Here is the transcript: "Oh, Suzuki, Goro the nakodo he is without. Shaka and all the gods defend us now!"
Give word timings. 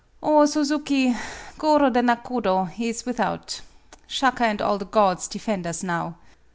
"Oh, 0.23 0.47
Suzuki, 0.47 1.15
Goro 1.59 1.91
the 1.91 2.01
nakodo 2.01 2.65
he 2.65 2.89
is 2.89 3.05
without. 3.05 3.61
Shaka 4.07 4.45
and 4.45 4.59
all 4.59 4.79
the 4.79 4.85
gods 4.87 5.27
defend 5.27 5.67
us 5.67 5.83
now!" 5.83 6.15